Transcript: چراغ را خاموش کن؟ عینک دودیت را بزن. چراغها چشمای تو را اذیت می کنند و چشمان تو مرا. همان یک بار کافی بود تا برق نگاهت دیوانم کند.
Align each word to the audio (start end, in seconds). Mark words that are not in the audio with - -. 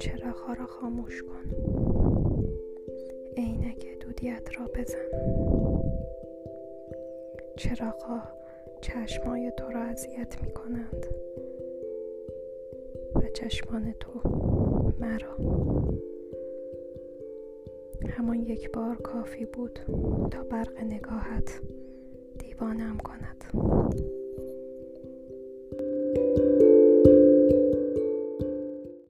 چراغ 0.00 0.58
را 0.58 0.66
خاموش 0.66 1.22
کن؟ 1.22 1.50
عینک 3.36 3.98
دودیت 4.00 4.48
را 4.58 4.66
بزن. 4.74 5.08
چراغها 7.56 8.22
چشمای 8.80 9.52
تو 9.56 9.68
را 9.68 9.80
اذیت 9.80 10.42
می 10.42 10.50
کنند 10.50 11.06
و 13.14 13.20
چشمان 13.34 13.94
تو 14.00 14.20
مرا. 15.00 15.36
همان 18.08 18.42
یک 18.42 18.72
بار 18.72 18.96
کافی 18.96 19.44
بود 19.44 19.78
تا 20.30 20.42
برق 20.42 20.82
نگاهت 20.82 21.60
دیوانم 22.38 22.98
کند. 22.98 23.44